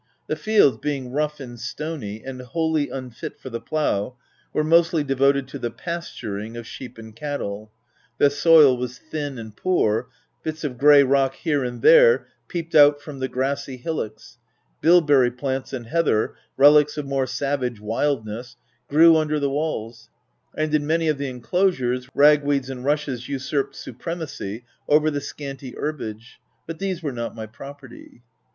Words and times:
The 0.25 0.35
fields, 0.35 0.79
being 0.79 1.11
rough 1.11 1.39
and 1.39 1.59
stony 1.59 2.23
and 2.25 2.41
wholly 2.41 2.89
unfit 2.89 3.39
for 3.39 3.51
the 3.51 3.61
plough, 3.61 4.15
were 4.51 4.63
mostly 4.63 5.03
devoted 5.03 5.47
to 5.49 5.59
the 5.59 5.69
pasturing 5.69 6.57
of 6.57 6.65
sheep 6.65 6.97
and 6.97 7.15
cattle; 7.15 7.71
the 8.17 8.31
soil 8.31 8.75
was 8.77 8.97
thin 8.97 9.37
and 9.37 9.55
poor: 9.55 10.09
bits 10.41 10.63
of 10.63 10.79
grey 10.79 11.03
rock 11.03 11.35
here 11.35 11.63
and 11.63 11.83
there 11.83 12.25
peeped 12.47 12.73
out 12.73 12.99
from 12.99 13.19
the 13.19 13.27
grassy 13.27 13.77
hillocks; 13.77 14.39
bilberry 14.81 15.29
plants 15.29 15.71
and 15.71 15.85
heather— 15.85 16.33
relics 16.57 16.97
of 16.97 17.05
more 17.05 17.27
savage 17.27 17.79
wildness,— 17.79 18.55
grew 18.89 19.15
under 19.17 19.39
the 19.39 19.51
walls; 19.51 20.09
and 20.57 20.73
in 20.73 20.87
many 20.87 21.09
of 21.09 21.19
the 21.19 21.29
enclosures, 21.29 22.07
ragweeds 22.15 22.71
and 22.71 22.83
rushes 22.85 23.29
usurped 23.29 23.75
supremacy 23.75 24.65
over 24.87 24.87
OP 24.87 24.89
WILDPELL 24.89 24.95
HALL. 24.95 24.99
31 25.05 25.13
the 25.13 25.21
scanty 25.21 25.75
herbage;— 25.77 26.39
but 26.65 26.79
these 26.79 27.03
were 27.03 27.11
net 27.11 27.35
my 27.35 27.45
property. 27.45 28.23